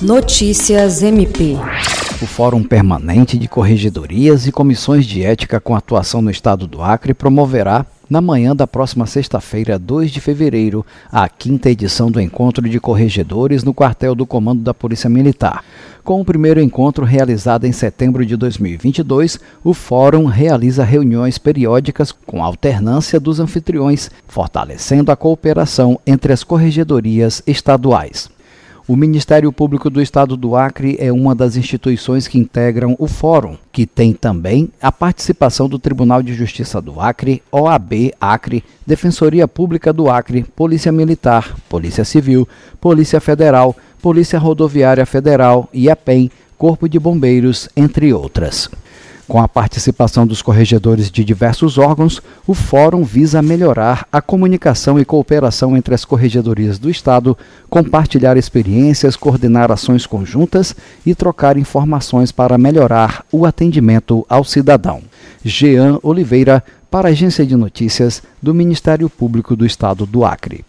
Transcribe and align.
Notícias 0.00 1.02
MP. 1.02 1.56
O 2.22 2.26
Fórum 2.26 2.62
Permanente 2.62 3.36
de 3.36 3.48
Corregedorias 3.48 4.46
e 4.46 4.52
Comissões 4.52 5.04
de 5.04 5.24
Ética 5.24 5.58
com 5.58 5.74
atuação 5.74 6.22
no 6.22 6.30
Estado 6.30 6.68
do 6.68 6.80
Acre 6.80 7.12
promoverá, 7.12 7.84
na 8.08 8.20
manhã 8.20 8.54
da 8.54 8.64
próxima 8.64 9.06
sexta-feira, 9.06 9.76
2 9.76 10.12
de 10.12 10.20
fevereiro, 10.20 10.86
a 11.10 11.28
quinta 11.28 11.68
edição 11.68 12.12
do 12.12 12.20
Encontro 12.20 12.68
de 12.68 12.78
Corregedores 12.78 13.64
no 13.64 13.74
quartel 13.74 14.14
do 14.14 14.24
Comando 14.24 14.62
da 14.62 14.72
Polícia 14.72 15.10
Militar. 15.10 15.64
Com 16.04 16.20
o 16.20 16.24
primeiro 16.24 16.60
encontro 16.60 17.04
realizado 17.04 17.64
em 17.64 17.72
setembro 17.72 18.24
de 18.24 18.36
2022, 18.36 19.40
o 19.64 19.74
Fórum 19.74 20.26
realiza 20.26 20.84
reuniões 20.84 21.38
periódicas 21.38 22.12
com 22.12 22.44
alternância 22.44 23.18
dos 23.18 23.40
anfitriões, 23.40 24.12
fortalecendo 24.28 25.10
a 25.10 25.16
cooperação 25.16 25.98
entre 26.06 26.32
as 26.32 26.44
corregedorias 26.44 27.42
estaduais. 27.48 28.30
O 28.88 28.96
Ministério 28.96 29.52
Público 29.52 29.90
do 29.90 30.00
Estado 30.00 30.34
do 30.34 30.56
Acre 30.56 30.96
é 30.98 31.12
uma 31.12 31.34
das 31.34 31.56
instituições 31.56 32.26
que 32.26 32.38
integram 32.38 32.96
o 32.98 33.06
Fórum, 33.06 33.58
que 33.70 33.84
tem 33.84 34.14
também 34.14 34.70
a 34.80 34.90
participação 34.90 35.68
do 35.68 35.78
Tribunal 35.78 36.22
de 36.22 36.32
Justiça 36.32 36.80
do 36.80 36.98
Acre, 36.98 37.42
OAB 37.52 38.14
Acre, 38.18 38.64
Defensoria 38.86 39.46
Pública 39.46 39.92
do 39.92 40.08
Acre, 40.08 40.42
Polícia 40.56 40.90
Militar, 40.90 41.54
Polícia 41.68 42.02
Civil, 42.02 42.48
Polícia 42.80 43.20
Federal, 43.20 43.76
Polícia 44.00 44.38
Rodoviária 44.38 45.04
Federal, 45.04 45.68
IAPEM, 45.74 46.30
Corpo 46.56 46.88
de 46.88 46.98
Bombeiros, 46.98 47.68
entre 47.76 48.14
outras. 48.14 48.70
Com 49.28 49.42
a 49.42 49.46
participação 49.46 50.26
dos 50.26 50.40
corregedores 50.40 51.10
de 51.10 51.22
diversos 51.22 51.76
órgãos, 51.76 52.22
o 52.46 52.54
Fórum 52.54 53.04
visa 53.04 53.42
melhorar 53.42 54.08
a 54.10 54.22
comunicação 54.22 54.98
e 54.98 55.04
cooperação 55.04 55.76
entre 55.76 55.94
as 55.94 56.02
corregedorias 56.02 56.78
do 56.78 56.88
Estado, 56.88 57.36
compartilhar 57.68 58.38
experiências, 58.38 59.16
coordenar 59.16 59.70
ações 59.70 60.06
conjuntas 60.06 60.74
e 61.04 61.14
trocar 61.14 61.58
informações 61.58 62.32
para 62.32 62.56
melhorar 62.56 63.22
o 63.30 63.44
atendimento 63.44 64.24
ao 64.30 64.44
cidadão. 64.44 65.02
Jean 65.44 65.98
Oliveira, 66.02 66.64
para 66.90 67.08
a 67.08 67.10
Agência 67.10 67.44
de 67.44 67.54
Notícias 67.54 68.22
do 68.42 68.54
Ministério 68.54 69.10
Público 69.10 69.54
do 69.54 69.66
Estado 69.66 70.06
do 70.06 70.24
Acre. 70.24 70.64